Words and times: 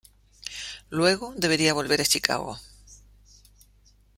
Luego 0.89 1.35
debería 1.37 1.75
volver 1.75 2.01
a 2.01 2.05
Chicago. 2.05 2.57